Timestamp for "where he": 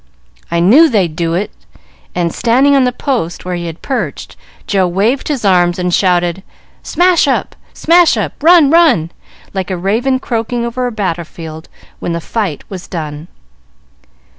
3.45-3.67